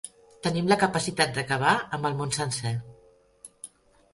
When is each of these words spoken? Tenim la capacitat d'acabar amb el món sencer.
Tenim 0.45 0.69
la 0.71 0.77
capacitat 0.83 1.35
d'acabar 1.35 1.75
amb 1.99 2.09
el 2.11 2.17
món 2.23 2.33
sencer. 2.39 2.73